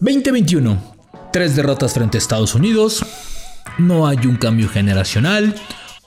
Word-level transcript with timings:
2021. 0.00 0.96
Tres 1.32 1.56
derrotas 1.56 1.94
frente 1.94 2.18
a 2.18 2.20
Estados 2.20 2.54
Unidos. 2.54 3.04
No 3.78 4.06
hay 4.06 4.18
un 4.26 4.36
cambio 4.36 4.68
generacional. 4.68 5.54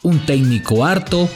Un 0.04 0.26
técnico 0.26 0.86
harto. 0.86 1.28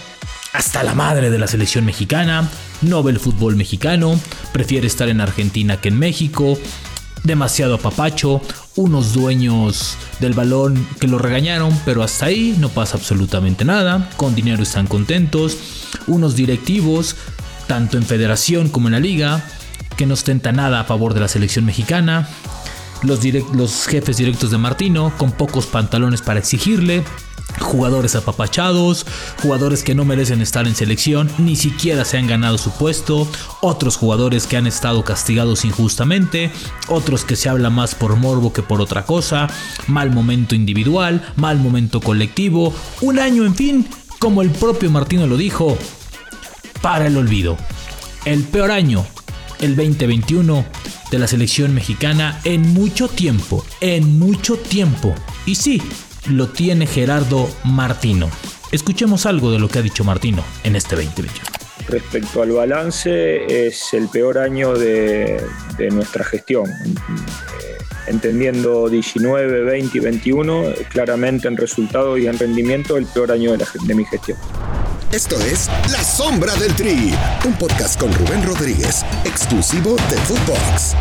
Hasta 0.54 0.84
la 0.84 0.94
madre 0.94 1.31
de 1.31 1.39
la 1.39 1.47
selección 1.47 1.84
mexicana. 1.84 2.47
No 2.84 3.02
ve 3.02 3.12
el 3.12 3.20
fútbol 3.20 3.55
mexicano. 3.55 4.20
Prefiere 4.52 4.86
estar 4.86 5.10
en 5.10 5.20
Argentina 5.20 5.78
que 5.81 5.89
en 5.89 5.97
México. 5.97 6.58
Demasiado 7.24 7.76
apapacho. 7.76 8.39
Unos 8.76 9.13
dueños 9.13 9.97
del 10.20 10.33
balón 10.33 10.88
que 10.99 11.08
lo 11.08 11.17
regañaron. 11.17 11.76
Pero 11.85 12.04
hasta 12.04 12.28
ahí 12.28 12.56
no 12.60 12.70
pasa 12.70 12.97
absolutamente 12.97 13.65
nada. 13.65 14.12
Con 14.15 14.35
dinero 14.35 14.62
están 14.62 14.85
contentos. 14.85 15.58
Unos 16.05 16.35
directivos. 16.35 17.16
Tanto 17.66 17.98
en 17.98 18.04
federación 18.04 18.70
como 18.70 18.90
en 18.90 18.94
la 18.94 18.99
liga 18.99 19.44
que 19.95 20.05
no 20.05 20.13
ostenta 20.13 20.52
nada 20.52 20.80
a 20.80 20.84
favor 20.84 21.13
de 21.13 21.20
la 21.20 21.27
selección 21.27 21.66
mexicana. 21.66 22.27
Los, 23.03 23.20
los 23.53 23.85
jefes 23.85 24.17
directos 24.17 24.51
de 24.51 24.57
Martino 24.57 25.11
con 25.17 25.31
pocos 25.31 25.65
pantalones 25.65 26.21
para 26.21 26.39
exigirle. 26.39 27.03
Jugadores 27.59 28.15
apapachados, 28.15 29.05
jugadores 29.41 29.84
que 29.84 29.93
no 29.93 30.05
merecen 30.05 30.41
estar 30.41 30.67
en 30.67 30.75
selección, 30.75 31.29
ni 31.37 31.55
siquiera 31.55 32.03
se 32.03 32.17
han 32.17 32.25
ganado 32.25 32.57
su 32.57 32.71
puesto, 32.71 33.27
otros 33.61 33.95
jugadores 33.95 34.48
que 34.48 34.57
han 34.57 34.65
estado 34.65 35.03
castigados 35.03 35.63
injustamente, 35.63 36.51
otros 36.87 37.25
que 37.25 37.35
se 37.35 37.49
habla 37.49 37.70
más 37.70 37.93
por 37.93 38.15
morbo 38.15 38.53
que 38.53 38.63
por 38.63 38.81
otra 38.81 39.05
cosa, 39.05 39.48
mal 39.85 40.09
momento 40.09 40.55
individual, 40.55 41.21
mal 41.35 41.59
momento 41.59 42.01
colectivo, 42.01 42.73
un 43.01 43.20
año 43.20 43.45
en 43.45 43.53
fin, 43.53 43.87
como 44.17 44.41
el 44.41 44.49
propio 44.49 44.89
Martino 44.89 45.27
lo 45.27 45.37
dijo, 45.37 45.77
para 46.81 47.05
el 47.05 47.17
olvido. 47.17 47.55
El 48.25 48.43
peor 48.43 48.71
año 48.71 49.05
el 49.63 49.77
2021 49.77 50.66
de 51.09 51.20
la 51.20 51.26
selección 51.26 51.73
mexicana 51.73 52.41
en 52.44 52.73
mucho 52.73 53.08
tiempo, 53.08 53.66
en 53.80 54.20
mucho 54.20 54.58
tiempo. 54.58 55.16
Y 55.45 55.55
sí, 55.55 55.81
lo 56.29 56.49
tiene 56.49 56.85
Gerardo 56.85 57.49
Martino. 57.63 58.29
Escuchemos 58.74 59.26
algo 59.26 59.52
de 59.52 59.60
lo 59.60 59.70
que 59.70 59.79
ha 59.79 59.82
dicho 59.82 60.04
Martino 60.04 60.43
en 60.65 60.76
este 60.76 60.98
2021. 60.98 61.40
Respecto 61.87 62.41
al 62.41 62.52
balance, 62.52 63.68
es 63.68 63.93
el 63.93 64.10
peor 64.10 64.38
año 64.38 64.74
de, 64.74 65.42
nuestra 65.92 66.26
gestión. 66.26 66.66
Entendiendo 68.08 68.90
19, 68.90 69.64
20 69.64 69.98
y 69.98 70.02
21, 70.02 70.64
claramente 70.90 71.48
en 71.48 71.56
resultado 71.56 72.18
y 72.18 72.28
en 72.28 72.38
rendimiento, 72.38 72.98
el 72.98 73.06
peor 73.06 73.32
año 73.32 73.56
de 73.56 73.96
mi 73.96 74.04
gestión. 74.04 74.38
Esto 75.14 75.39
es 75.42 75.69
La 75.92 76.03
Sombra 76.03 76.56
del 76.56 76.73
Tri, 76.73 77.14
un 77.45 77.53
podcast 77.53 78.00
con 78.00 78.11
Rubén 78.11 78.42
Rodríguez, 78.42 79.06
exclusivo 79.25 79.95
de 80.09 80.17
Footbox. 80.17 80.95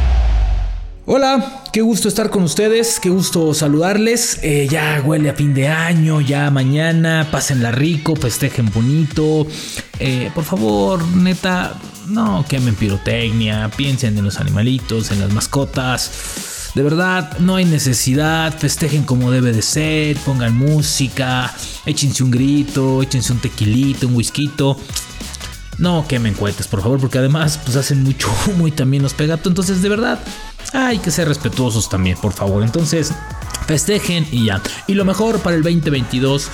Hola, 1.06 1.62
qué 1.72 1.80
gusto 1.80 2.08
estar 2.08 2.28
con 2.28 2.42
ustedes, 2.42 3.00
qué 3.00 3.08
gusto 3.08 3.55
saludarles. 3.55 4.38
Eh, 4.42 4.68
ya 4.70 5.00
huele 5.02 5.30
a 5.30 5.33
fin 5.33 5.55
de 5.55 5.68
año, 5.68 6.20
ya 6.20 6.50
mañana, 6.50 7.27
pásenla 7.33 7.72
rico, 7.72 8.14
festejen 8.14 8.70
bonito. 8.70 9.46
Eh, 9.98 10.30
por 10.34 10.44
favor, 10.44 11.02
neta, 11.16 11.80
no 12.08 12.44
quemen 12.46 12.74
pirotecnia, 12.74 13.70
piensen 13.74 14.18
en 14.18 14.27
los 14.27 14.38
animalitos, 14.38 15.10
en 15.10 15.20
las 15.20 15.33
mascotas 15.33 16.42
de 16.75 16.83
verdad, 16.83 17.39
no 17.39 17.56
hay 17.56 17.65
necesidad. 17.65 18.56
Festejen 18.56 19.05
como 19.05 19.31
debe 19.31 19.53
de 19.53 19.62
ser. 19.62 20.17
Pongan 20.19 20.56
música. 20.56 21.53
Échense 21.84 22.23
un 22.23 22.31
grito. 22.31 23.03
Échense 23.03 23.33
un 23.33 23.41
tequilito, 23.41 24.06
un 24.06 24.14
whisky. 24.14 24.51
No 25.79 26.06
quemen 26.06 26.34
cohetes, 26.34 26.69
por 26.69 26.83
favor, 26.83 27.01
porque 27.01 27.19
además 27.19 27.59
pues 27.64 27.77
hacen 27.77 28.03
mucho 28.03 28.29
humo 28.47 28.69
y 28.69 28.70
también 28.70 29.03
los 29.03 29.14
pega. 29.14 29.39
Entonces, 29.45 29.83
de 29.83 29.89
verdad, 29.89 30.19
hay 30.73 30.98
que 30.98 31.11
ser 31.11 31.29
respetuosos 31.29 31.89
también, 31.89 32.17
por 32.17 32.33
favor. 32.33 32.62
Entonces, 32.62 33.12
festejen 33.67 34.27
y 34.31 34.47
ya. 34.47 34.62
Y 34.86 34.95
lo 34.95 35.05
mejor 35.05 35.41
para 35.41 35.57
el 35.57 35.62
2022, 35.62 36.48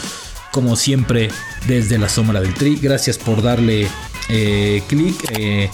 como 0.50 0.77
siempre, 0.77 1.30
desde 1.66 1.98
la 1.98 2.08
sombra 2.08 2.41
del 2.41 2.54
tri. 2.54 2.76
Gracias 2.76 3.19
por 3.19 3.42
darle 3.42 3.88
eh, 4.28 4.82
clic. 4.88 5.16
Eh, 5.37 5.71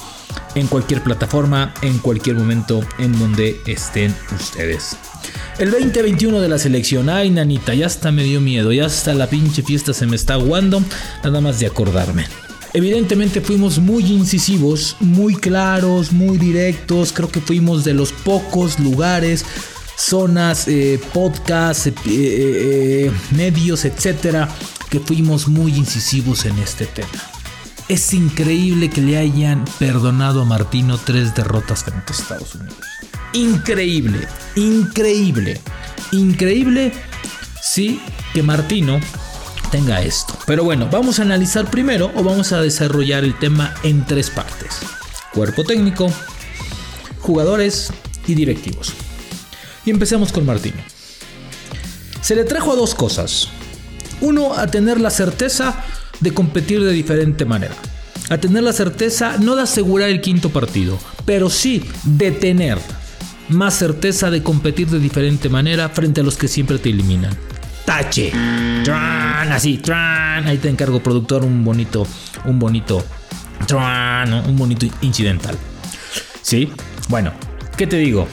en 0.55 0.67
cualquier 0.67 1.03
plataforma, 1.03 1.75
en 1.83 1.99
cualquier 1.99 2.37
momento 2.37 2.81
en 2.99 3.19
donde 3.19 3.61
estén 3.67 4.15
ustedes. 4.35 4.97
El 5.59 5.71
2021 5.71 6.41
de 6.41 6.49
la 6.49 6.59
selección, 6.59 7.09
ay 7.09 7.31
nanita, 7.31 7.75
ya 7.75 7.87
hasta 7.87 8.11
me 8.11 8.25
dio 8.25 8.41
miedo, 8.41 8.73
ya 8.73 8.87
hasta 8.87 9.15
la 9.15 9.29
pinche 9.29 9.63
fiesta 9.63 9.95
se 9.95 10.07
me 10.07 10.17
está 10.17 10.35
aguando, 10.35 10.83
nada 11.23 11.41
más 11.41 11.61
de 11.61 11.67
acordarme. 11.67 12.27
Evidentemente 12.73 13.41
fuimos 13.41 13.79
muy 13.79 14.05
incisivos, 14.05 14.97
muy 14.99 15.37
claros, 15.37 16.13
muy 16.13 16.39
directos, 16.39 17.13
creo 17.13 17.29
que 17.29 17.41
fuimos 17.41 17.85
de 17.85 17.95
los 17.95 18.11
pocos 18.11 18.81
lugares, 18.81 19.45
zonas, 19.97 20.67
eh, 20.67 21.01
podcasts, 21.13 21.87
eh, 21.87 21.93
eh, 22.07 23.13
medios, 23.31 23.85
etcétera, 23.85 24.49
que 24.91 24.99
fuimos 24.99 25.47
muy 25.47 25.73
incisivos 25.77 26.47
en 26.47 26.59
este 26.59 26.87
tema. 26.87 27.34
Es 27.87 28.15
increíble 28.15 28.89
que 28.89 29.03
le 29.03 29.19
hayan 29.19 29.67
perdonado 29.79 30.41
a 30.41 30.45
Martino 30.47 30.97
tres 30.97 31.35
derrotas 31.35 31.85
frente 31.85 32.13
a 32.13 32.17
Estados 32.17 32.55
Unidos. 32.55 32.79
Increíble, 33.35 34.27
increíble, 34.57 35.61
increíble, 36.11 36.93
sí, 37.61 38.01
que 38.33 38.43
Martino 38.43 39.01
tenga 39.71 40.01
esto. 40.01 40.35
Pero 40.47 40.65
bueno, 40.65 40.89
vamos 40.91 41.19
a 41.19 41.23
analizar 41.23 41.71
primero 41.71 42.11
o 42.15 42.23
vamos 42.23 42.53
a 42.53 42.63
desarrollar 42.63 43.23
el 43.23 43.39
tema 43.39 43.75
en 43.83 44.07
tres 44.07 44.31
partes. 44.31 44.79
Cuerpo 45.35 45.63
técnico, 45.63 46.11
jugadores 47.21 47.93
y 48.27 48.35
directivos. 48.35 48.95
Y 49.85 49.91
empecemos 49.91 50.33
con 50.33 50.47
Martino. 50.47 50.81
Se 52.23 52.35
le 52.35 52.45
trajo 52.45 52.73
a 52.73 52.77
dos 52.77 52.95
cosas. 52.95 53.49
Uno, 54.23 54.55
a 54.55 54.69
tener 54.69 54.99
la 55.03 55.11
certeza 55.11 55.85
de 56.21 56.33
competir 56.33 56.83
de 56.83 56.93
diferente 56.93 57.45
manera. 57.45 57.75
A 58.31 58.39
tener 58.39 58.63
la 58.63 58.73
certeza 58.73 59.37
no 59.39 59.55
de 59.55 59.63
asegurar 59.63 60.09
el 60.09 60.21
quinto 60.21 60.51
partido, 60.51 60.99
pero 61.27 61.51
sí 61.51 61.85
de 62.05 62.31
tener 62.31 62.79
más 63.49 63.75
certeza 63.75 64.31
de 64.31 64.43
competir 64.43 64.89
de 64.89 64.99
diferente 64.99 65.49
manera 65.49 65.89
frente 65.91 66.23
a 66.23 66.25
los 66.25 66.37
que 66.37 66.49
siempre 66.49 66.79
te 66.79 66.91
eliminan. 66.91 67.37
Tache. 67.85 68.33
Tran, 68.83 69.53
así, 69.53 69.77
tran. 69.79 70.47
Ahí 70.47 70.57
te 70.57 70.71
encargo, 70.71 71.03
productor, 71.03 71.45
un 71.45 71.63
bonito, 71.65 72.07
un 72.47 72.59
bonito, 72.59 73.05
tran, 73.67 74.33
un 74.33 74.57
bonito 74.57 74.87
incidental. 75.03 75.57
¿Sí? 76.41 76.73
Bueno, 77.09 77.33
¿qué 77.77 77.87
te 77.87 77.97
digo? 77.97 78.27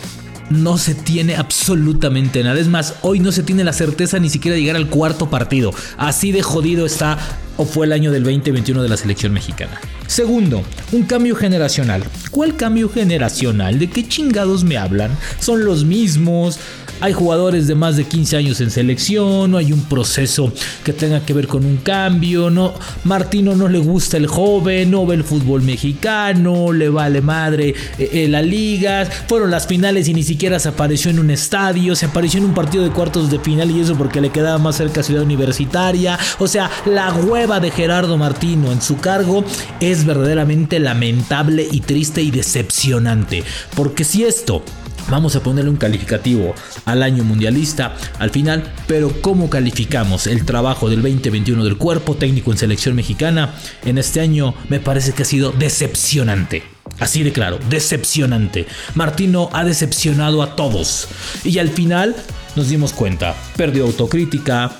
no 0.51 0.77
se 0.77 0.95
tiene 0.95 1.35
absolutamente 1.35 2.43
nada. 2.43 2.59
Es 2.59 2.67
más, 2.67 2.95
hoy 3.01 3.19
no 3.19 3.31
se 3.31 3.43
tiene 3.43 3.63
la 3.63 3.73
certeza 3.73 4.19
ni 4.19 4.29
siquiera 4.29 4.55
de 4.55 4.61
llegar 4.61 4.75
al 4.75 4.89
cuarto 4.89 5.29
partido. 5.29 5.73
Así 5.97 6.31
de 6.31 6.41
jodido 6.41 6.85
está 6.85 7.17
fue 7.65 7.85
el 7.85 7.93
año 7.93 8.11
del 8.11 8.23
2021 8.23 8.83
de 8.83 8.89
la 8.89 8.97
selección 8.97 9.33
mexicana. 9.33 9.79
Segundo, 10.07 10.63
un 10.91 11.03
cambio 11.03 11.35
generacional. 11.35 12.03
¿Cuál 12.31 12.55
cambio 12.55 12.89
generacional? 12.89 13.79
¿De 13.79 13.89
qué 13.89 14.07
chingados 14.07 14.63
me 14.63 14.77
hablan? 14.77 15.17
Son 15.39 15.63
los 15.63 15.85
mismos, 15.85 16.59
hay 17.01 17.13
jugadores 17.13 17.67
de 17.67 17.75
más 17.75 17.97
de 17.97 18.05
15 18.05 18.37
años 18.37 18.61
en 18.61 18.69
selección, 18.69 19.51
no 19.51 19.57
hay 19.57 19.73
un 19.73 19.81
proceso 19.81 20.53
que 20.83 20.93
tenga 20.93 21.25
que 21.25 21.33
ver 21.33 21.47
con 21.47 21.65
un 21.65 21.77
cambio, 21.77 22.49
no 22.49 22.73
Martino 23.03 23.55
no 23.55 23.67
le 23.67 23.79
gusta 23.79 24.17
el 24.17 24.27
joven, 24.27 24.91
no 24.91 25.05
ve 25.05 25.15
el 25.15 25.23
fútbol 25.23 25.63
mexicano, 25.63 26.71
le 26.71 26.89
vale 26.89 27.21
madre 27.21 27.69
eh, 27.97 28.09
eh, 28.13 28.27
la 28.27 28.43
liga, 28.43 29.07
fueron 29.27 29.49
las 29.49 29.65
finales 29.65 30.07
y 30.07 30.13
ni 30.13 30.23
siquiera 30.23 30.59
se 30.59 30.69
apareció 30.69 31.09
en 31.09 31.19
un 31.19 31.31
estadio, 31.31 31.95
se 31.95 32.05
apareció 32.05 32.39
en 32.39 32.45
un 32.45 32.53
partido 32.53 32.83
de 32.83 32.91
cuartos 32.91 33.31
de 33.31 33.39
final 33.39 33.71
y 33.71 33.79
eso 33.79 33.95
porque 33.95 34.21
le 34.21 34.29
quedaba 34.29 34.59
más 34.59 34.77
cerca 34.77 35.01
Ciudad 35.01 35.23
Universitaria, 35.23 36.19
o 36.37 36.47
sea, 36.47 36.69
la 36.85 37.11
hueva 37.13 37.59
de 37.59 37.71
Gerardo 37.71 38.17
Martino 38.17 38.71
en 38.71 38.81
su 38.81 38.97
cargo 38.97 39.43
es 39.79 40.05
verdaderamente 40.05 40.79
lamentable 40.79 41.67
y 41.71 41.81
triste 41.81 42.21
y 42.21 42.29
decepcionante, 42.29 43.43
porque 43.75 44.03
si 44.03 44.23
esto 44.23 44.63
Vamos 45.09 45.35
a 45.35 45.43
ponerle 45.43 45.69
un 45.69 45.77
calificativo 45.77 46.53
al 46.85 47.03
año 47.03 47.23
mundialista 47.23 47.95
al 48.19 48.29
final, 48.29 48.63
pero 48.87 49.11
¿cómo 49.21 49.49
calificamos 49.49 50.27
el 50.27 50.45
trabajo 50.45 50.89
del 50.89 51.01
2021 51.01 51.63
del 51.63 51.77
cuerpo 51.77 52.15
técnico 52.15 52.51
en 52.51 52.57
selección 52.57 52.95
mexicana? 52.95 53.55
En 53.83 53.97
este 53.97 54.21
año 54.21 54.53
me 54.69 54.79
parece 54.79 55.13
que 55.13 55.23
ha 55.23 55.25
sido 55.25 55.51
decepcionante. 55.51 56.63
Así 56.99 57.23
de 57.23 57.31
claro, 57.31 57.59
decepcionante. 57.69 58.67
Martino 58.95 59.49
ha 59.53 59.63
decepcionado 59.63 60.43
a 60.43 60.55
todos. 60.55 61.07
Y 61.43 61.57
al 61.57 61.69
final 61.69 62.15
nos 62.55 62.69
dimos 62.69 62.93
cuenta, 62.93 63.35
perdió 63.55 63.85
autocrítica, 63.85 64.71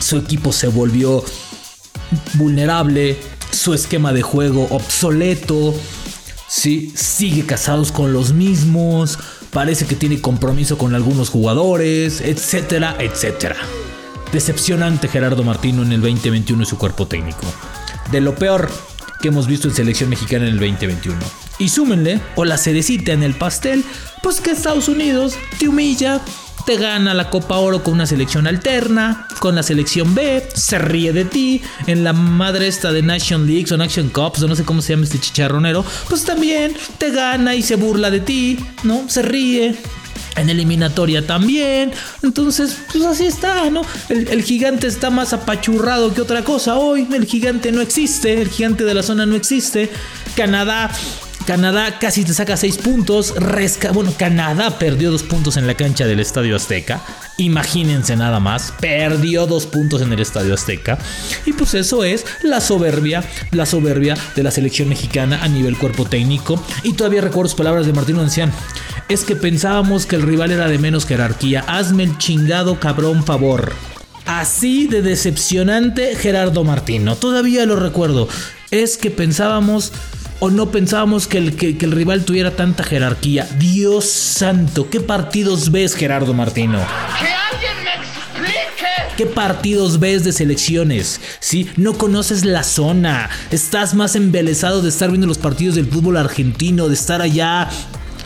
su 0.00 0.16
equipo 0.16 0.52
se 0.52 0.68
volvió 0.68 1.24
vulnerable, 2.34 3.16
su 3.50 3.74
esquema 3.74 4.12
de 4.12 4.22
juego 4.22 4.66
obsoleto, 4.70 5.74
¿sí? 6.52 6.92
sigue 6.94 7.46
casados 7.46 7.92
con 7.92 8.12
los 8.12 8.34
mismos, 8.34 9.18
parece 9.50 9.86
que 9.86 9.96
tiene 9.96 10.20
compromiso 10.20 10.76
con 10.76 10.94
algunos 10.94 11.30
jugadores, 11.30 12.20
etcétera, 12.20 12.96
etcétera. 12.98 13.56
Decepcionante 14.32 15.08
Gerardo 15.08 15.42
Martino 15.44 15.82
en 15.82 15.92
el 15.92 16.02
2021 16.02 16.62
y 16.62 16.66
su 16.66 16.76
cuerpo 16.76 17.06
técnico. 17.06 17.46
De 18.10 18.20
lo 18.20 18.34
peor 18.34 18.70
que 19.22 19.28
hemos 19.28 19.46
visto 19.46 19.68
en 19.68 19.74
selección 19.74 20.10
mexicana 20.10 20.46
en 20.46 20.52
el 20.52 20.58
2021. 20.58 21.41
Y 21.58 21.68
súmenle, 21.68 22.20
o 22.34 22.44
la 22.44 22.58
cerecita 22.58 23.12
en 23.12 23.22
el 23.22 23.34
pastel, 23.34 23.84
pues 24.22 24.40
que 24.40 24.50
Estados 24.50 24.88
Unidos 24.88 25.34
te 25.58 25.68
humilla, 25.68 26.20
te 26.66 26.76
gana 26.76 27.14
la 27.14 27.28
Copa 27.30 27.56
Oro 27.58 27.82
con 27.82 27.94
una 27.94 28.06
selección 28.06 28.46
alterna, 28.46 29.26
con 29.40 29.54
la 29.54 29.62
selección 29.62 30.14
B, 30.14 30.48
se 30.54 30.78
ríe 30.78 31.12
de 31.12 31.24
ti, 31.24 31.60
en 31.86 32.04
la 32.04 32.12
madre 32.12 32.68
esta 32.68 32.92
de 32.92 33.02
Nation 33.02 33.46
Leagues 33.46 33.72
o 33.72 33.76
Nation 33.76 34.08
Cups, 34.08 34.42
o 34.42 34.48
no 34.48 34.56
sé 34.56 34.64
cómo 34.64 34.80
se 34.80 34.92
llama 34.92 35.04
este 35.04 35.18
chicharronero, 35.18 35.84
pues 36.08 36.24
también 36.24 36.74
te 36.98 37.10
gana 37.10 37.54
y 37.54 37.62
se 37.62 37.76
burla 37.76 38.10
de 38.10 38.20
ti, 38.20 38.58
¿no? 38.84 39.08
Se 39.08 39.22
ríe, 39.22 39.76
en 40.36 40.50
eliminatoria 40.50 41.26
también. 41.26 41.92
Entonces, 42.22 42.78
pues 42.92 43.04
así 43.04 43.26
está, 43.26 43.68
¿no? 43.70 43.82
El, 44.08 44.28
el, 44.28 44.42
gigante 44.42 44.86
está 44.86 45.10
más 45.10 45.32
apachurrado 45.32 46.14
que 46.14 46.20
otra 46.20 46.42
cosa 46.42 46.76
hoy. 46.76 47.06
El 47.12 47.26
gigante 47.26 47.72
no 47.72 47.80
existe, 47.80 48.40
el 48.40 48.48
gigante 48.48 48.84
de 48.84 48.94
la 48.94 49.02
zona 49.02 49.26
no 49.26 49.36
existe. 49.36 49.90
Canadá. 50.36 50.90
Canadá 51.46 51.98
casi 51.98 52.24
te 52.24 52.34
saca 52.34 52.56
6 52.56 52.78
puntos. 52.78 53.34
Resca 53.36 53.92
bueno, 53.92 54.12
Canadá 54.16 54.78
perdió 54.78 55.10
2 55.10 55.22
puntos 55.24 55.56
en 55.56 55.66
la 55.66 55.74
cancha 55.74 56.06
del 56.06 56.20
Estadio 56.20 56.56
Azteca. 56.56 57.00
Imagínense 57.38 58.16
nada 58.16 58.40
más. 58.40 58.72
Perdió 58.80 59.46
2 59.46 59.66
puntos 59.66 60.02
en 60.02 60.12
el 60.12 60.20
Estadio 60.20 60.54
Azteca. 60.54 60.98
Y 61.44 61.52
pues 61.52 61.74
eso 61.74 62.04
es 62.04 62.24
la 62.42 62.60
soberbia, 62.60 63.24
la 63.50 63.66
soberbia 63.66 64.16
de 64.36 64.42
la 64.42 64.50
selección 64.50 64.88
mexicana 64.88 65.42
a 65.42 65.48
nivel 65.48 65.76
cuerpo 65.76 66.04
técnico. 66.04 66.62
Y 66.82 66.94
todavía 66.94 67.20
recuerdo 67.20 67.48
sus 67.48 67.58
palabras 67.58 67.86
de 67.86 67.92
Martín 67.92 68.18
Ancián 68.18 68.52
es 69.08 69.24
que 69.24 69.36
pensábamos 69.36 70.06
que 70.06 70.16
el 70.16 70.22
rival 70.22 70.52
era 70.52 70.68
de 70.68 70.78
menos 70.78 71.06
jerarquía. 71.06 71.64
Hazme 71.66 72.04
el 72.04 72.18
chingado 72.18 72.78
cabrón 72.80 73.24
favor. 73.24 73.74
Así 74.24 74.86
de 74.86 75.02
decepcionante 75.02 76.14
Gerardo 76.14 76.64
Martino. 76.64 77.16
Todavía 77.16 77.66
lo 77.66 77.76
recuerdo. 77.76 78.28
Es 78.70 78.96
que 78.96 79.10
pensábamos 79.10 79.92
o 80.44 80.50
no 80.50 80.72
pensábamos 80.72 81.28
que 81.28 81.38
el, 81.38 81.54
que, 81.54 81.78
que 81.78 81.86
el, 81.86 81.92
rival 81.92 82.24
tuviera 82.24 82.56
tanta 82.56 82.82
jerarquía. 82.82 83.48
Dios 83.60 84.06
santo, 84.06 84.90
¿qué 84.90 84.98
partidos 84.98 85.70
ves 85.70 85.94
Gerardo 85.94 86.34
Martino? 86.34 86.78
¡Que 87.20 87.28
alguien 87.28 87.84
me 87.84 87.94
explique! 87.94 88.88
¿Qué 89.16 89.26
partidos 89.26 90.00
ves 90.00 90.24
de 90.24 90.32
selecciones? 90.32 91.20
¿Sí? 91.38 91.70
No 91.76 91.92
conoces 91.92 92.44
la 92.44 92.64
zona. 92.64 93.30
Estás 93.52 93.94
más 93.94 94.16
embelesado 94.16 94.82
de 94.82 94.88
estar 94.88 95.10
viendo 95.10 95.28
los 95.28 95.38
partidos 95.38 95.76
del 95.76 95.86
fútbol 95.86 96.16
argentino, 96.16 96.88
de 96.88 96.94
estar 96.94 97.22
allá 97.22 97.68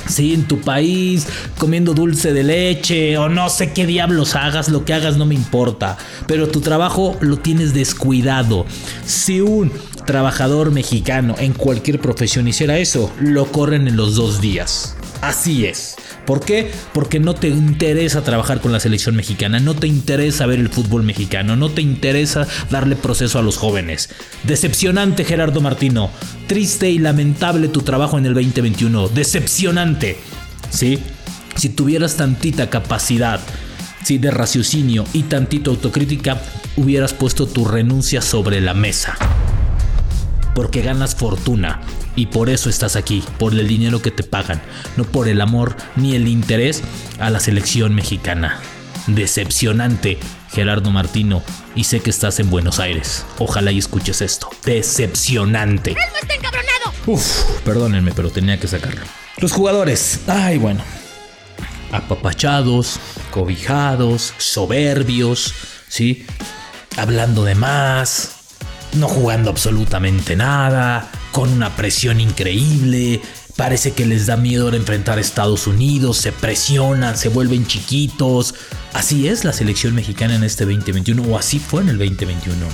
Sí, 0.09 0.35
en 0.35 0.47
tu 0.47 0.61
país, 0.61 1.27
comiendo 1.59 1.93
dulce 1.93 2.33
de 2.33 2.45
leche 2.45 3.19
o 3.19 3.29
no 3.29 3.51
sé 3.51 3.73
qué 3.73 3.87
diablos 3.87 4.37
hagas, 4.37 4.69
lo 4.69 4.85
que 4.85 4.95
hagas 4.95 5.17
no 5.17 5.27
me 5.27 5.35
importa, 5.35 5.99
pero 6.29 6.49
tu 6.49 6.61
trabajo 6.61 7.17
lo 7.21 7.39
tienes 7.39 7.75
descuidado. 7.75 8.67
Si 9.05 9.41
un 9.41 9.73
trabajador 10.07 10.71
mexicano 10.71 11.35
en 11.39 11.53
cualquier 11.53 12.01
profesión 12.01 12.49
hiciera 12.49 12.79
eso, 12.79 13.13
lo 13.21 13.53
corren 13.53 13.89
en 13.89 13.97
los 13.97 14.15
dos 14.15 14.41
días. 14.41 14.97
Así 15.21 15.67
es. 15.67 15.97
¿Por 16.27 16.45
qué? 16.45 16.71
Porque 16.93 17.21
no 17.21 17.35
te 17.35 17.49
interesa 17.49 18.23
trabajar 18.23 18.61
con 18.61 18.73
la 18.73 18.81
selección 18.81 19.15
mexicana, 19.15 19.61
no 19.61 19.75
te 19.75 19.87
interesa 19.87 20.47
ver 20.47 20.59
el 20.59 20.69
fútbol 20.69 21.05
mexicano, 21.05 21.55
no 21.57 21.71
te 21.71 21.83
interesa 21.83 22.47
darle 22.69 22.97
proceso 22.97 23.39
a 23.39 23.43
los 23.43 23.57
jóvenes. 23.57 24.11
Decepcionante 24.43 25.25
Gerardo 25.25 25.61
Martino, 25.61 26.11
triste 26.49 26.91
y 26.91 26.99
lamentable 26.99 27.69
tu 27.69 27.83
trabajo 27.83 28.19
en 28.19 28.27
el 28.27 28.35
2021, 28.35 29.09
decepcionante. 29.09 30.19
¿Sí? 30.71 30.99
Si 31.55 31.69
tuvieras 31.69 32.17
tantita 32.17 32.71
capacidad 32.71 33.41
¿sí? 34.03 34.19
de 34.19 34.33
raciocinio 34.33 35.05
y 35.13 35.23
tantito 35.25 35.71
autocrítica, 35.71 36.43
hubieras 36.77 37.15
puesto 37.15 37.47
tu 37.47 37.65
renuncia 37.65 38.21
sobre 38.21 38.61
la 38.61 38.75
mesa. 38.75 39.17
Porque 40.57 40.81
ganas 40.81 41.15
fortuna, 41.15 41.83
y 42.17 42.27
por 42.27 42.49
eso 42.49 42.71
estás 42.71 42.97
aquí, 42.97 43.23
por 43.39 43.53
el 43.53 43.69
dinero 43.69 44.01
que 44.01 44.11
te 44.11 44.23
pagan, 44.23 44.63
no 44.97 45.05
por 45.05 45.29
el 45.29 45.43
amor 45.43 45.77
ni 45.97 46.17
el 46.17 46.27
interés 46.27 46.83
a 47.19 47.29
la 47.29 47.41
selección 47.41 47.95
mexicana. 47.95 48.59
Decepcionante, 49.07 50.19
Gerardo 50.51 50.91
Martino, 50.91 51.43
y 51.75 51.85
sé 51.85 52.01
que 52.01 52.09
estás 52.09 52.41
en 52.41 52.49
Buenos 52.49 52.81
Aires. 52.81 53.27
Ojalá 53.39 53.71
y 53.71 53.79
escuches 53.79 54.23
esto. 54.23 54.49
Decepcionante. 54.65 55.91
¡Él 55.91 55.99
no 56.11 56.19
está 56.23 56.35
encabronado! 56.35 56.93
Uf, 57.05 57.61
perdónenme, 57.63 58.13
pero 58.13 58.31
tenía 58.31 58.59
que 58.59 58.67
sacarlo. 58.67 59.03
Los 59.37 59.53
jugadores, 59.53 60.21
ay 60.27 60.57
bueno, 60.57 60.83
apapachados, 61.93 62.99
cobijados, 63.31 64.33
soberbios, 64.39 65.53
¿sí? 65.87 66.27
Hablando 66.97 67.45
de 67.45 67.55
más, 67.55 68.36
no 68.97 69.09
jugando 69.09 69.51
absolutamente 69.51 70.37
nada, 70.37 71.11
con 71.33 71.51
una 71.51 71.77
presión 71.77 72.21
increíble. 72.21 73.21
Parece 73.57 73.93
que 73.93 74.05
les 74.05 74.27
da 74.27 74.37
miedo 74.37 74.71
enfrentar 74.75 75.19
a 75.19 75.21
Estados 75.21 75.67
Unidos, 75.67 76.19
se 76.19 76.33
presionan, 76.33 77.17
se 77.17 77.29
vuelven 77.29 77.67
chiquitos. 77.67 78.55
Así 78.93 79.29
es 79.29 79.45
la 79.45 79.53
selección 79.53 79.95
mexicana 79.95 80.35
en 80.37 80.45
este 80.45 80.65
2021, 80.65 81.23
o 81.23 81.39
así 81.39 81.59
fue 81.59 81.83
en 81.83 81.89
el 81.91 81.99
2021. 81.99 82.67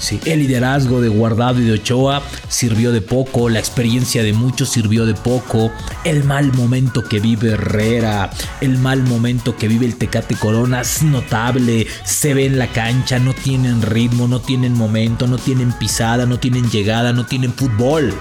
Sí, 0.00 0.18
el 0.24 0.40
liderazgo 0.40 1.02
de 1.02 1.08
Guardado 1.08 1.60
y 1.60 1.64
de 1.64 1.72
Ochoa 1.72 2.22
sirvió 2.48 2.90
de 2.90 3.02
poco, 3.02 3.50
la 3.50 3.58
experiencia 3.58 4.22
de 4.22 4.32
muchos 4.32 4.70
sirvió 4.70 5.04
de 5.04 5.12
poco, 5.12 5.70
el 6.04 6.24
mal 6.24 6.54
momento 6.54 7.04
que 7.04 7.20
vive 7.20 7.50
Herrera, 7.50 8.30
el 8.62 8.78
mal 8.78 9.02
momento 9.02 9.56
que 9.56 9.68
vive 9.68 9.84
el 9.84 9.96
Tecate 9.96 10.36
Corona 10.36 10.80
es 10.80 11.02
notable, 11.02 11.86
se 12.04 12.32
ve 12.32 12.46
en 12.46 12.58
la 12.58 12.68
cancha, 12.68 13.18
no 13.18 13.34
tienen 13.34 13.82
ritmo, 13.82 14.26
no 14.26 14.40
tienen 14.40 14.72
momento, 14.72 15.26
no 15.26 15.36
tienen 15.36 15.70
pisada, 15.72 16.24
no 16.24 16.40
tienen 16.40 16.70
llegada, 16.70 17.12
no 17.12 17.26
tienen 17.26 17.52
fútbol 17.52 18.14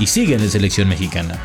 y 0.00 0.08
siguen 0.08 0.40
en 0.40 0.50
selección 0.50 0.88
mexicana. 0.88 1.38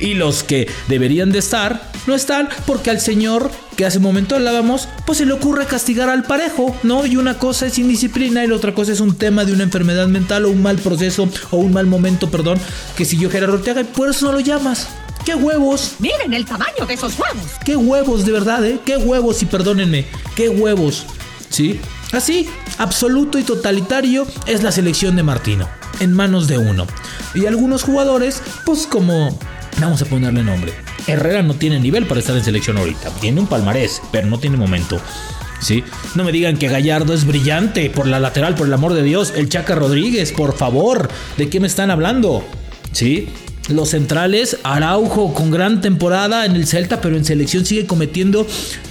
Y 0.00 0.14
los 0.14 0.42
que 0.42 0.68
deberían 0.88 1.30
de 1.30 1.38
estar, 1.38 1.92
no 2.08 2.16
están 2.16 2.48
porque 2.66 2.90
al 2.90 3.00
señor 3.00 3.50
que 3.78 3.86
hace 3.86 3.98
un 3.98 4.02
momento 4.02 4.34
hablábamos, 4.34 4.88
pues 5.06 5.18
se 5.18 5.24
le 5.24 5.32
ocurre 5.32 5.64
castigar 5.64 6.08
al 6.08 6.24
parejo, 6.24 6.76
¿no? 6.82 7.06
Y 7.06 7.16
una 7.16 7.38
cosa 7.38 7.66
es 7.66 7.78
indisciplina 7.78 8.42
y 8.42 8.48
la 8.48 8.56
otra 8.56 8.74
cosa 8.74 8.90
es 8.90 8.98
un 8.98 9.16
tema 9.16 9.44
de 9.44 9.52
una 9.52 9.62
enfermedad 9.62 10.08
mental 10.08 10.46
o 10.46 10.50
un 10.50 10.60
mal 10.60 10.78
proceso 10.78 11.28
o 11.52 11.58
un 11.58 11.72
mal 11.72 11.86
momento, 11.86 12.28
perdón, 12.28 12.58
que 12.96 13.04
siguió 13.04 13.30
Gerardo 13.30 13.54
Ortega 13.54 13.82
y 13.82 13.84
por 13.84 14.10
eso 14.10 14.26
no 14.26 14.32
lo 14.32 14.40
llamas. 14.40 14.88
¡Qué 15.24 15.36
huevos! 15.36 15.92
Miren 16.00 16.34
el 16.34 16.44
tamaño 16.44 16.86
de 16.88 16.94
esos 16.94 17.16
huevos. 17.16 17.52
¡Qué 17.64 17.76
huevos, 17.76 18.26
de 18.26 18.32
verdad, 18.32 18.64
eh! 18.64 18.80
¡Qué 18.84 18.96
huevos! 18.96 19.40
Y 19.44 19.46
perdónenme, 19.46 20.06
¡qué 20.34 20.48
huevos! 20.48 21.06
¿Sí? 21.48 21.78
Así, 22.10 22.48
absoluto 22.78 23.38
y 23.38 23.44
totalitario 23.44 24.26
es 24.46 24.64
la 24.64 24.72
selección 24.72 25.14
de 25.14 25.22
Martino, 25.22 25.68
en 26.00 26.14
manos 26.14 26.48
de 26.48 26.58
uno. 26.58 26.88
Y 27.32 27.46
algunos 27.46 27.84
jugadores, 27.84 28.42
pues 28.64 28.88
como 28.88 29.38
Vamos 29.80 30.02
a 30.02 30.06
ponerle 30.06 30.42
nombre. 30.42 30.72
Herrera 31.06 31.42
no 31.42 31.54
tiene 31.54 31.78
nivel 31.78 32.06
para 32.06 32.20
estar 32.20 32.36
en 32.36 32.42
selección 32.42 32.78
ahorita. 32.78 33.10
Tiene 33.20 33.40
un 33.40 33.46
palmarés, 33.46 34.02
pero 34.10 34.26
no 34.26 34.38
tiene 34.38 34.56
momento. 34.56 35.00
¿Sí? 35.60 35.84
No 36.14 36.24
me 36.24 36.32
digan 36.32 36.56
que 36.56 36.68
Gallardo 36.68 37.14
es 37.14 37.24
brillante 37.24 37.88
por 37.90 38.06
la 38.06 38.18
lateral, 38.18 38.54
por 38.54 38.66
el 38.66 38.72
amor 38.72 38.94
de 38.94 39.02
Dios. 39.02 39.32
El 39.36 39.48
Chaca 39.48 39.76
Rodríguez, 39.76 40.32
por 40.32 40.56
favor. 40.56 41.08
¿De 41.36 41.48
qué 41.48 41.60
me 41.60 41.68
están 41.68 41.90
hablando? 41.90 42.44
¿Sí? 42.92 43.28
Los 43.68 43.90
centrales, 43.90 44.58
Araujo 44.62 45.32
con 45.32 45.50
gran 45.50 45.80
temporada 45.80 46.44
en 46.46 46.56
el 46.56 46.66
Celta, 46.66 47.00
pero 47.00 47.16
en 47.16 47.24
selección 47.24 47.64
sigue 47.64 47.86
cometiendo 47.86 48.46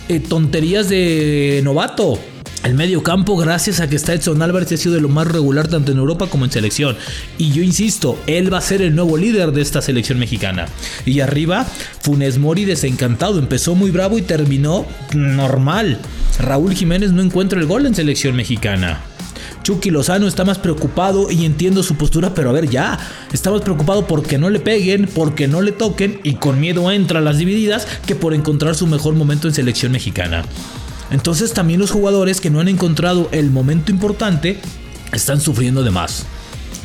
eh, 0.08 0.20
tonterías 0.20 0.88
de 0.88 1.62
novato. 1.63 2.20
El 2.64 2.74
medio 2.74 3.04
campo, 3.04 3.38
gracias 3.38 3.80
a 3.80 3.88
que 3.88 3.96
está 3.96 4.14
Edson 4.14 4.42
Álvarez, 4.42 4.72
ha 4.72 4.78
sido 4.78 4.96
de 4.96 5.02
lo 5.02 5.10
más 5.10 5.28
regular 5.28 5.68
tanto 5.68 5.92
en 5.92 6.00
Europa 6.00 6.28
como 6.28 6.44
en 6.44 6.52
selección. 6.52 6.98
Y 7.38 7.52
yo 7.52 7.62
insisto, 7.62 8.20
él 8.28 8.52
va 8.54 8.58
a 8.58 8.62
ser 8.62 8.82
el 8.82 8.96
nuevo 8.96 9.16
líder 9.16 9.52
de 9.52 9.62
esta 9.62 9.82
selección 9.82 10.20
mexicana. 10.20 10.68
Y 11.06 11.20
arriba, 11.20 11.66
Funes 12.02 12.38
Mori 12.40 12.66
desencantado. 12.66 13.40
Empezó 13.40 13.76
muy 13.76 13.92
bravo 13.92 14.18
y 14.18 14.24
terminó 14.24 14.86
normal. 15.14 16.00
Raúl 16.40 16.74
Jiménez 16.74 17.12
no 17.12 17.22
encuentra 17.22 17.60
el 17.60 17.68
gol 17.68 17.86
en 17.86 17.96
selección 17.96 18.36
mexicana. 18.36 19.02
Chucky 19.64 19.90
Lozano 19.90 20.28
está 20.28 20.46
más 20.46 20.60
preocupado 20.60 21.30
y 21.30 21.46
entiendo 21.46 21.84
su 21.84 21.96
postura, 21.96 22.34
pero 22.34 22.50
a 22.50 22.54
ver 22.54 22.70
ya, 22.70 22.98
está 23.34 23.52
más 23.52 23.62
preocupado 23.62 24.08
porque 24.08 24.38
no 24.38 24.50
le 24.50 24.60
peguen, 24.60 25.10
porque 25.14 25.48
no 25.48 25.62
le 25.62 25.74
toquen 25.74 26.22
y 26.24 26.36
con 26.36 26.60
miedo 26.60 26.90
entra 26.90 27.20
a 27.20 27.22
las 27.22 27.38
divididas 27.38 27.86
que 28.06 28.16
por 28.16 28.34
encontrar 28.34 28.76
su 28.76 28.88
mejor 28.88 29.16
momento 29.16 29.48
en 29.48 29.54
selección 29.54 29.92
mexicana. 29.92 30.46
Entonces 31.12 31.54
también 31.54 31.80
los 31.80 31.92
jugadores 31.92 32.42
que 32.42 32.50
no 32.50 32.60
han 32.60 32.68
encontrado 32.68 33.30
el 33.32 33.50
momento 33.50 33.92
importante 33.92 34.60
están 35.12 35.42
sufriendo 35.42 35.84
de 35.84 35.92
más. 35.92 36.26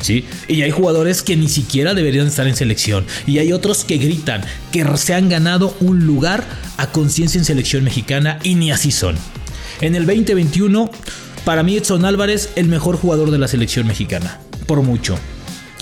¿Sí? 0.01 0.25
Y 0.49 0.63
hay 0.63 0.71
jugadores 0.71 1.21
que 1.21 1.37
ni 1.37 1.47
siquiera 1.47 1.93
deberían 1.93 2.27
estar 2.27 2.45
en 2.45 2.57
selección. 2.57 3.05
Y 3.25 3.37
hay 3.37 3.53
otros 3.53 3.85
que 3.85 3.97
gritan 3.97 4.43
que 4.71 4.85
se 4.97 5.13
han 5.13 5.29
ganado 5.29 5.75
un 5.79 6.05
lugar 6.05 6.43
a 6.77 6.87
conciencia 6.87 7.39
en 7.39 7.45
selección 7.45 7.85
mexicana 7.85 8.39
y 8.43 8.55
ni 8.55 8.71
así 8.71 8.91
son. 8.91 9.15
En 9.79 9.95
el 9.95 10.05
2021, 10.05 10.89
para 11.45 11.63
mí 11.63 11.77
Edson 11.77 12.03
Álvarez 12.03 12.49
el 12.55 12.67
mejor 12.67 12.97
jugador 12.97 13.31
de 13.31 13.37
la 13.37 13.47
selección 13.47 13.87
mexicana. 13.87 14.39
Por 14.67 14.81
mucho. 14.81 15.17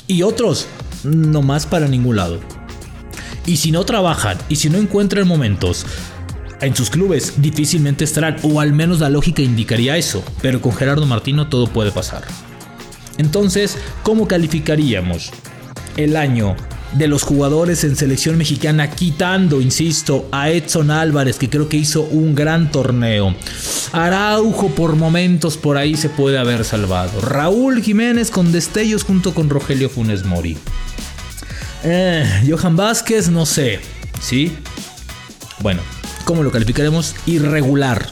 Y 0.05 0.21
otros, 0.21 0.67
no 1.03 1.41
más 1.41 1.65
para 1.65 1.88
ningún 1.88 2.17
lado. 2.17 2.39
Y 3.45 3.57
si 3.57 3.71
no 3.71 3.86
trabajan 3.86 4.38
y 4.50 4.57
si 4.57 4.69
no 4.69 4.77
encuentran 4.77 5.27
momentos 5.27 5.86
en 6.61 6.75
sus 6.75 6.89
clubes 6.89 7.41
difícilmente 7.41 8.03
estarán, 8.03 8.37
o 8.43 8.61
al 8.61 8.73
menos 8.73 8.99
la 8.99 9.09
lógica 9.09 9.41
indicaría 9.41 9.97
eso, 9.97 10.23
pero 10.41 10.61
con 10.61 10.73
Gerardo 10.73 11.05
Martino 11.05 11.47
todo 11.47 11.67
puede 11.67 11.91
pasar. 11.91 12.23
Entonces, 13.17 13.77
¿cómo 14.03 14.27
calificaríamos 14.27 15.31
el 15.97 16.15
año 16.15 16.55
de 16.93 17.07
los 17.07 17.23
jugadores 17.23 17.83
en 17.83 17.95
selección 17.95 18.37
mexicana, 18.37 18.91
quitando, 18.91 19.61
insisto, 19.61 20.27
a 20.31 20.49
Edson 20.49 20.91
Álvarez, 20.91 21.37
que 21.37 21.49
creo 21.49 21.69
que 21.69 21.77
hizo 21.77 22.01
un 22.01 22.35
gran 22.35 22.71
torneo. 22.71 23.35
Araujo 23.93 24.69
por 24.69 24.95
momentos 24.95 25.57
por 25.57 25.77
ahí 25.77 25.95
se 25.95 26.09
puede 26.09 26.37
haber 26.37 26.65
salvado. 26.65 27.21
Raúl 27.21 27.81
Jiménez 27.81 28.29
con 28.29 28.51
destellos 28.51 29.03
junto 29.03 29.33
con 29.33 29.49
Rogelio 29.49 29.89
Funes 29.89 30.25
Mori. 30.25 30.57
Eh, 31.83 32.25
Johan 32.47 32.75
Vázquez, 32.75 33.29
no 33.29 33.45
sé. 33.45 33.79
¿Sí? 34.19 34.51
Bueno, 35.59 35.81
¿cómo 36.31 36.43
lo 36.43 36.51
calificaremos? 36.53 37.13
Irregular. 37.25 38.07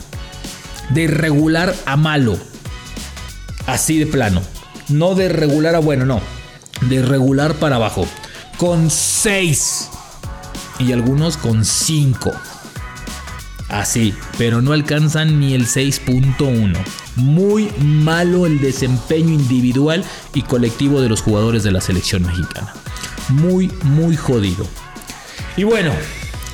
De 0.90 1.04
irregular 1.04 1.74
a 1.86 1.96
malo. 1.96 2.38
Así 3.66 3.98
de 3.98 4.08
plano. 4.08 4.42
No 4.90 5.16
de 5.16 5.30
regular 5.30 5.74
a 5.74 5.80
bueno, 5.80 6.06
no. 6.06 6.20
De 6.90 7.02
regular 7.02 7.54
para 7.54 7.78
abajo. 7.78 8.06
Con 8.58 8.90
6. 8.90 9.90
Y 10.80 10.92
algunos 10.92 11.38
con 11.38 11.64
5. 11.64 12.30
Así, 13.70 14.14
pero 14.38 14.62
no 14.62 14.74
alcanzan 14.74 15.40
ni 15.40 15.54
el 15.54 15.66
6.1. 15.66 16.78
Muy 17.16 17.72
malo 17.80 18.46
el 18.46 18.60
desempeño 18.60 19.30
individual 19.30 20.04
y 20.34 20.42
colectivo 20.42 21.00
de 21.00 21.08
los 21.08 21.22
jugadores 21.22 21.64
de 21.64 21.72
la 21.72 21.80
selección 21.80 22.24
mexicana. 22.24 22.74
Muy, 23.30 23.72
muy 23.84 24.18
jodido. 24.18 24.68
Y 25.56 25.64
bueno, 25.64 25.94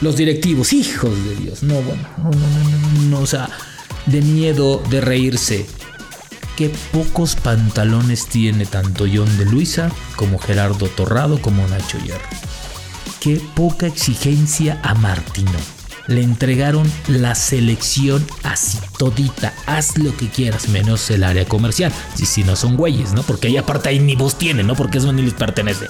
los 0.05 0.15
directivos, 0.17 0.71
hijos 0.71 1.11
de 1.25 1.35
Dios. 1.35 1.63
No, 1.63 1.81
bueno, 1.81 2.07
no, 2.17 2.29
no, 2.29 2.29
no, 2.29 3.01
no, 3.09 3.19
o 3.21 3.25
sea, 3.25 3.49
de 4.05 4.21
miedo, 4.21 4.81
de 4.91 5.01
reírse. 5.01 5.65
Qué 6.55 6.69
pocos 6.93 7.35
pantalones 7.35 8.27
tiene 8.27 8.67
tanto 8.67 9.05
John 9.11 9.35
de 9.39 9.45
Luisa 9.45 9.91
como 10.15 10.37
Gerardo 10.37 10.87
Torrado 10.89 11.41
como 11.41 11.67
Nacho 11.67 11.97
Hierro. 11.97 12.21
Qué 13.19 13.41
poca 13.55 13.87
exigencia 13.87 14.79
a 14.83 14.93
Martino. 14.93 15.57
Le 16.05 16.21
entregaron 16.21 16.89
la 17.07 17.33
selección 17.33 18.23
así 18.43 18.77
todita. 18.99 19.55
Haz 19.65 19.97
lo 19.97 20.15
que 20.15 20.29
quieras, 20.29 20.69
menos 20.69 21.09
el 21.09 21.23
área 21.23 21.45
comercial. 21.45 21.91
Si, 22.13 22.27
si 22.27 22.43
no 22.43 22.55
son 22.55 22.77
güeyes, 22.77 23.13
¿no? 23.13 23.23
Porque 23.23 23.47
ahí 23.47 23.57
aparte 23.57 23.89
ahí 23.89 23.97
ni 23.97 24.15
vos 24.15 24.37
tienen, 24.37 24.67
¿no? 24.67 24.75
Porque 24.75 24.99
eso 24.99 25.11
ni 25.11 25.23
les 25.23 25.33
pertenece. 25.33 25.87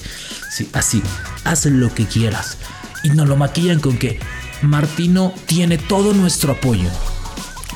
Sí, 0.50 0.70
así. 0.72 1.04
Haz 1.44 1.66
lo 1.66 1.94
que 1.94 2.06
quieras. 2.06 2.58
Y 3.04 3.10
nos 3.10 3.28
lo 3.28 3.36
maquillan 3.36 3.80
con 3.80 3.98
que 3.98 4.20
Martino 4.62 5.34
tiene 5.46 5.78
todo 5.78 6.14
nuestro 6.14 6.54
apoyo. 6.54 6.90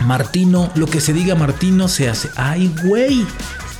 Martino, 0.02 0.72
lo 0.76 0.88
que 0.88 1.02
se 1.02 1.14
diga 1.14 1.36
Martino 1.36 1.88
se 1.88 2.10
hace. 2.10 2.30
Ay, 2.36 2.72
güey. 2.84 3.26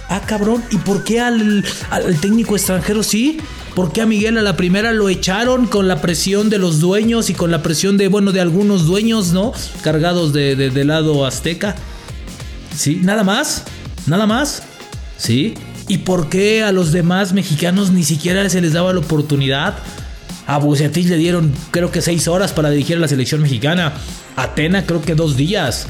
Ah, 0.10 0.22
cabrón. 0.26 0.64
¿Y 0.72 0.78
por 0.78 1.04
qué 1.04 1.22
al, 1.22 1.64
al 1.90 2.20
técnico 2.20 2.56
extranjero 2.56 3.04
sí? 3.04 3.40
¿Por 3.76 3.94
qué 3.94 4.02
a 4.02 4.06
Miguel 4.06 4.38
a 4.38 4.42
la 4.42 4.58
primera 4.58 4.92
lo 4.92 5.08
echaron 5.10 5.68
con 5.68 5.88
la 5.88 6.02
presión 6.02 6.50
de 6.50 6.58
los 6.58 6.80
dueños 6.80 7.30
y 7.30 7.34
con 7.34 7.52
la 7.52 7.62
presión 7.62 7.98
de, 7.98 8.08
bueno, 8.08 8.32
de 8.32 8.42
algunos 8.42 8.86
dueños, 8.86 9.32
¿no? 9.32 9.54
Cargados 9.84 10.34
de, 10.34 10.56
de, 10.56 10.84
lado 10.84 11.26
azteca. 11.26 11.76
¿Sí? 12.76 13.00
¿Nada 13.02 13.24
más? 13.24 13.64
¿Nada 14.08 14.26
más? 14.26 14.64
¿Sí? 15.18 15.54
¿Y 15.88 16.00
por 16.00 16.30
qué 16.30 16.64
a 16.64 16.72
los 16.72 16.92
demás 16.92 17.32
mexicanos 17.32 17.92
ni 17.92 18.04
siquiera 18.04 18.50
se 18.50 18.62
les 18.62 18.74
daba 18.74 18.92
la 18.92 19.00
oportunidad? 19.00 19.78
A 20.50 20.58
Bucetich 20.58 21.06
le 21.06 21.18
dieron 21.18 21.54
creo 21.70 21.92
que 21.92 22.02
seis 22.02 22.28
horas 22.28 22.54
para 22.54 22.72
dirigir 22.72 22.98
a 22.98 23.00
la 23.00 23.08
selección 23.08 23.40
mexicana. 23.40 23.94
A 24.36 24.44
Atena 24.44 24.84
creo 24.84 25.00
que 25.00 25.14
dos 25.14 25.38
días. 25.38 25.86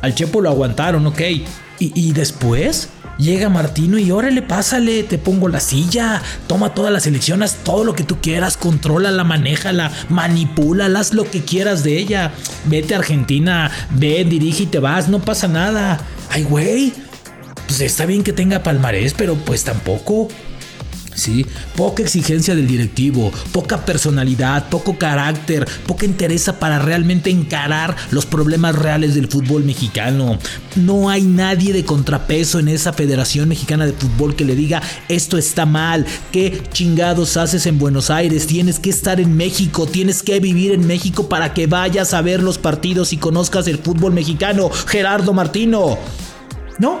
Al 0.00 0.14
Chepo 0.14 0.40
lo 0.40 0.48
aguantaron, 0.48 1.06
ok. 1.06 1.20
¿Y, 1.20 1.44
y 1.78 2.12
después? 2.12 2.88
Llega 3.18 3.50
Martino 3.50 3.98
y 3.98 4.10
órale, 4.10 4.40
pásale, 4.40 5.02
te 5.02 5.18
pongo 5.18 5.48
la 5.48 5.60
silla, 5.60 6.22
toma 6.46 6.72
toda 6.72 6.90
la 6.90 7.00
selección, 7.00 7.42
haz 7.42 7.56
todo 7.64 7.84
lo 7.84 7.94
que 7.94 8.04
tú 8.04 8.18
quieras, 8.22 8.56
contrólala, 8.56 9.24
manéjala, 9.24 9.92
manipúlala, 10.08 11.00
haz 11.00 11.12
lo 11.12 11.30
que 11.30 11.42
quieras 11.42 11.84
de 11.84 11.98
ella. 11.98 12.32
Vete 12.64 12.94
a 12.94 12.98
Argentina, 12.98 13.70
ve, 13.90 14.24
dirige 14.24 14.62
y 14.62 14.66
te 14.66 14.78
vas, 14.78 15.08
no 15.08 15.18
pasa 15.18 15.48
nada. 15.48 16.00
Ay, 16.30 16.44
güey, 16.44 16.94
pues 17.66 17.82
está 17.82 18.06
bien 18.06 18.22
que 18.22 18.32
tenga 18.32 18.62
palmarés, 18.62 19.12
pero 19.12 19.34
pues 19.34 19.64
tampoco. 19.64 20.28
¿Sí? 21.18 21.44
Poca 21.76 22.02
exigencia 22.02 22.54
del 22.54 22.66
directivo, 22.66 23.30
poca 23.52 23.84
personalidad, 23.84 24.68
poco 24.68 24.96
carácter, 24.96 25.66
poca 25.86 26.06
interés 26.06 26.38
para 26.58 26.78
realmente 26.78 27.30
encarar 27.30 27.96
los 28.10 28.26
problemas 28.26 28.76
reales 28.76 29.14
del 29.14 29.28
fútbol 29.28 29.64
mexicano. 29.64 30.38
No 30.76 31.10
hay 31.10 31.22
nadie 31.22 31.72
de 31.72 31.84
contrapeso 31.84 32.58
en 32.58 32.68
esa 32.68 32.92
Federación 32.92 33.48
Mexicana 33.48 33.86
de 33.86 33.92
Fútbol 33.92 34.36
que 34.36 34.44
le 34.44 34.54
diga 34.54 34.80
esto 35.08 35.36
está 35.36 35.66
mal, 35.66 36.06
qué 36.32 36.62
chingados 36.72 37.36
haces 37.36 37.66
en 37.66 37.78
Buenos 37.78 38.10
Aires, 38.10 38.46
tienes 38.46 38.78
que 38.78 38.90
estar 38.90 39.20
en 39.20 39.36
México, 39.36 39.86
tienes 39.86 40.22
que 40.22 40.38
vivir 40.40 40.72
en 40.72 40.86
México 40.86 41.28
para 41.28 41.54
que 41.54 41.66
vayas 41.66 42.14
a 42.14 42.22
ver 42.22 42.42
los 42.42 42.58
partidos 42.58 43.12
y 43.12 43.16
conozcas 43.16 43.66
el 43.66 43.78
fútbol 43.78 44.12
mexicano. 44.12 44.70
Gerardo 44.86 45.32
Martino. 45.32 45.98
No, 46.78 47.00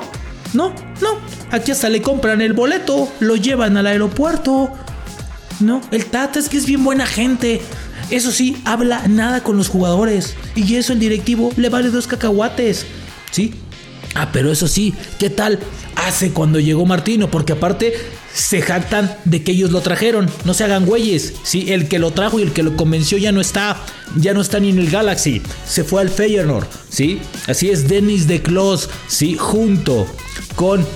no, 0.54 0.74
no. 1.00 1.18
Aquí 1.50 1.70
hasta 1.70 1.88
le 1.88 2.02
compran 2.02 2.40
el 2.40 2.52
boleto, 2.52 3.10
lo 3.20 3.36
llevan 3.36 3.76
al 3.76 3.86
aeropuerto. 3.86 4.70
No, 5.60 5.80
el 5.90 6.06
Tata 6.06 6.38
es 6.38 6.48
que 6.48 6.56
es 6.56 6.66
bien 6.66 6.84
buena 6.84 7.06
gente. 7.06 7.60
Eso 8.10 8.30
sí, 8.30 8.56
habla 8.64 9.06
nada 9.08 9.42
con 9.42 9.56
los 9.56 9.68
jugadores. 9.68 10.34
Y 10.54 10.76
eso 10.76 10.92
el 10.92 11.00
directivo 11.00 11.50
le 11.56 11.68
vale 11.68 11.90
dos 11.90 12.06
cacahuates. 12.06 12.86
¿Sí? 13.30 13.54
Ah, 14.14 14.30
pero 14.32 14.50
eso 14.50 14.68
sí, 14.68 14.94
¿qué 15.18 15.30
tal 15.30 15.58
hace 15.96 16.32
cuando 16.32 16.60
llegó 16.60 16.86
Martino? 16.86 17.30
Porque 17.30 17.52
aparte 17.52 17.94
se 18.32 18.62
jactan 18.62 19.16
de 19.24 19.42
que 19.42 19.52
ellos 19.52 19.70
lo 19.70 19.80
trajeron. 19.80 20.30
No 20.44 20.54
se 20.54 20.64
hagan 20.64 20.86
güeyes. 20.86 21.34
Sí, 21.42 21.72
el 21.72 21.88
que 21.88 21.98
lo 21.98 22.12
trajo 22.12 22.38
y 22.38 22.42
el 22.42 22.52
que 22.52 22.62
lo 22.62 22.76
convenció 22.76 23.18
ya 23.18 23.32
no 23.32 23.40
está. 23.40 23.76
Ya 24.16 24.34
no 24.34 24.40
está 24.40 24.60
ni 24.60 24.70
en 24.70 24.78
el 24.78 24.90
Galaxy. 24.90 25.42
Se 25.66 25.84
fue 25.84 26.02
al 26.02 26.08
Feyenoord. 26.08 26.66
Sí, 26.88 27.20
así 27.46 27.70
es. 27.70 27.88
Denis 27.88 28.26
de 28.26 28.42
Klos. 28.42 28.88
Sí, 29.08 29.36
junto 29.38 30.06
con 30.54 30.86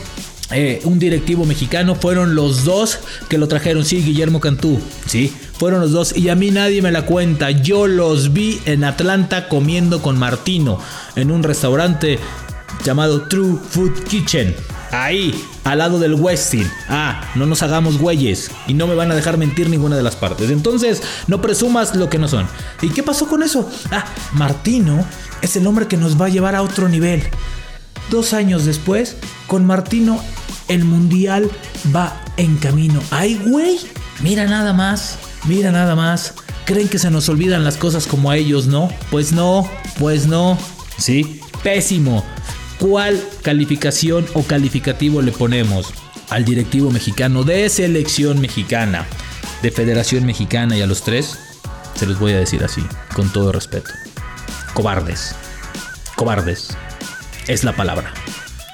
eh, 0.51 0.81
un 0.85 0.99
directivo 0.99 1.45
mexicano. 1.45 1.95
Fueron 1.95 2.35
los 2.35 2.65
dos 2.65 2.99
que 3.29 3.39
lo 3.39 3.49
trajeron. 3.49 3.85
Sí, 3.85 4.03
Guillermo 4.03 4.41
Cantú. 4.41 4.81
Sí, 5.07 5.33
fueron 5.59 5.81
los 5.81 5.93
dos. 5.93 6.17
Y 6.17 6.29
a 6.29 6.37
mí 6.37 6.51
nadie 6.51 6.83
me 6.83 6.93
la 6.93 7.07
cuenta. 7.07 7.51
Yo 7.51 7.87
los 7.87 8.33
vi 8.33 8.61
en 8.67 8.85
Atlanta 8.85 9.49
comiendo 9.49 10.03
con 10.03 10.19
Martino. 10.19 10.79
En 11.17 11.31
un 11.31 11.43
restaurante 11.43 12.19
llamado 12.85 13.23
True 13.29 13.59
Food 13.71 14.05
Kitchen. 14.05 14.55
Ahí, 14.93 15.35
al 15.65 15.79
lado 15.79 15.99
del 15.99 16.15
Westin. 16.15 16.71
Ah, 16.89 17.23
no 17.35 17.47
nos 17.47 17.63
hagamos 17.63 17.99
güeyes. 17.99 18.51
Y 18.67 18.75
no 18.75 18.87
me 18.87 18.95
van 18.95 19.11
a 19.11 19.15
dejar 19.15 19.39
mentir 19.39 19.71
ninguna 19.71 19.97
de 19.97 20.03
las 20.03 20.17
partes. 20.17 20.51
Entonces, 20.51 21.03
no 21.27 21.41
presumas 21.41 21.97
lo 21.97 22.11
que 22.11 22.19
no 22.19 22.29
son. 22.29 22.47
¿Y 22.83 22.91
qué 22.91 23.03
pasó 23.03 23.27
con 23.27 23.43
eso? 23.43 23.69
Ah, 23.91 24.05
Martino 24.33 25.05
es 25.41 25.57
el 25.57 25.67
hombre 25.67 25.89
que 25.89 25.97
nos 25.97 26.21
va 26.21 26.27
a 26.27 26.29
llevar 26.29 26.55
a 26.55 26.63
otro 26.63 26.91
nivel. 26.91 27.23
Dos 28.11 28.35
años 28.35 28.67
después, 28.67 29.17
con 29.47 29.65
Martino, 29.65 30.23
el 30.69 30.85
mundial 30.85 31.51
va 31.95 32.23
en 32.37 32.57
camino. 32.59 33.01
¡Ay, 33.11 33.41
güey! 33.47 33.79
Mira 34.21 34.45
nada 34.45 34.75
más, 34.75 35.17
mira 35.45 35.73
nada 35.73 35.97
más. 35.97 36.35
¿Creen 36.67 36.89
que 36.89 36.99
se 36.99 37.11
nos 37.11 37.29
olvidan 37.31 37.65
las 37.65 37.79
cosas 37.79 38.07
como 38.07 38.31
a 38.31 38.37
ellos, 38.37 38.67
no? 38.67 38.91
Pues 39.11 39.33
no, 39.33 39.69
pues 39.99 40.27
no. 40.27 40.59
Sí, 40.99 41.41
pésimo. 41.63 42.25
¿Cuál 42.83 43.23
calificación 43.43 44.27
o 44.35 44.43
calificativo 44.43 45.23
le 45.23 45.31
ponemos 45.31 45.95
al 46.31 46.45
directivo 46.45 46.91
mexicano 46.91 47.45
de 47.45 47.69
selección 47.69 48.41
mexicana, 48.41 49.07
de 49.63 49.71
Federación 49.71 50.27
Mexicana 50.27 50.77
y 50.77 50.83
a 50.83 50.89
los 50.89 51.05
tres? 51.05 51.39
Se 51.95 52.07
los 52.07 52.19
voy 52.19 52.33
a 52.33 52.41
decir 52.41 52.65
así, 52.65 52.83
con 53.15 53.33
todo 53.33 53.53
respeto. 53.53 53.93
Cobardes. 54.75 55.33
Cobardes. 56.17 56.77
Es 57.47 57.63
la 57.63 57.77
palabra. 57.77 58.13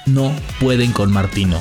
No 0.07 0.35
pueden 0.59 0.91
con 0.91 1.11
Martino. 1.11 1.59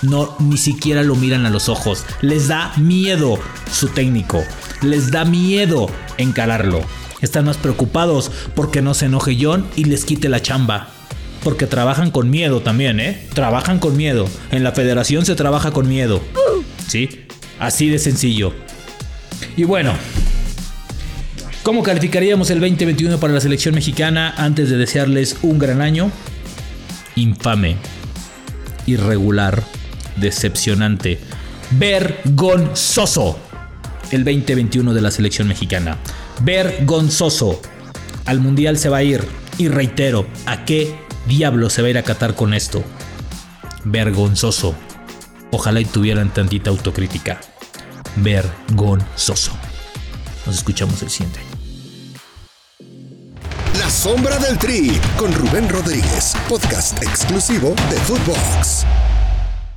No, 0.00 0.36
ni 0.38 0.58
siquiera 0.58 1.02
lo 1.02 1.16
miran 1.16 1.44
a 1.44 1.50
los 1.50 1.68
ojos. 1.68 2.04
Les 2.20 2.46
da 2.46 2.72
miedo 2.76 3.36
su 3.68 3.88
técnico. 3.88 4.44
Les 4.80 5.10
da 5.10 5.24
miedo 5.24 5.90
encararlo. 6.18 6.82
Están 7.20 7.46
más 7.46 7.56
preocupados 7.56 8.30
porque 8.54 8.80
no 8.80 8.94
se 8.94 9.06
enoje 9.06 9.36
John 9.40 9.68
y 9.74 9.86
les 9.86 10.04
quite 10.04 10.28
la 10.28 10.40
chamba. 10.40 10.99
Porque 11.42 11.66
trabajan 11.66 12.10
con 12.10 12.30
miedo 12.30 12.60
también, 12.60 13.00
¿eh? 13.00 13.26
Trabajan 13.34 13.78
con 13.78 13.96
miedo. 13.96 14.28
En 14.50 14.62
la 14.62 14.72
federación 14.72 15.24
se 15.24 15.34
trabaja 15.34 15.70
con 15.70 15.88
miedo. 15.88 16.20
¿Sí? 16.86 17.26
Así 17.58 17.88
de 17.88 17.98
sencillo. 17.98 18.52
Y 19.56 19.64
bueno, 19.64 19.92
¿cómo 21.62 21.82
calificaríamos 21.82 22.50
el 22.50 22.60
2021 22.60 23.18
para 23.18 23.32
la 23.32 23.40
selección 23.40 23.74
mexicana 23.74 24.34
antes 24.36 24.68
de 24.70 24.76
desearles 24.76 25.36
un 25.42 25.58
gran 25.58 25.80
año? 25.80 26.10
Infame, 27.16 27.76
irregular, 28.86 29.62
decepcionante, 30.16 31.20
vergonzoso. 31.72 33.38
El 34.10 34.24
2021 34.24 34.92
de 34.92 35.00
la 35.00 35.10
selección 35.10 35.48
mexicana. 35.48 35.96
Vergonzoso. 36.42 37.60
Al 38.26 38.40
mundial 38.40 38.76
se 38.76 38.88
va 38.88 38.98
a 38.98 39.02
ir. 39.02 39.22
Y 39.58 39.68
reitero, 39.68 40.26
¿a 40.46 40.64
qué 40.64 40.94
diablo 41.30 41.70
se 41.70 41.80
va 41.80 41.86
a 41.86 41.90
ir 41.90 41.98
a 41.98 42.02
catar 42.02 42.34
con 42.34 42.52
esto? 42.52 42.82
Vergonzoso. 43.84 44.74
Ojalá 45.52 45.80
y 45.80 45.84
tuvieran 45.84 46.34
tantita 46.34 46.70
autocrítica. 46.70 47.40
vergonzoso. 48.16 49.52
Nos 50.44 50.56
escuchamos 50.56 51.00
el 51.02 51.10
siguiente. 51.10 51.40
La 53.78 53.88
sombra 53.88 54.38
del 54.40 54.58
Tri 54.58 55.00
con 55.16 55.32
Rubén 55.32 55.68
Rodríguez, 55.68 56.34
podcast 56.48 57.00
exclusivo 57.02 57.76
de 57.90 57.96
Footbox. 58.00 58.84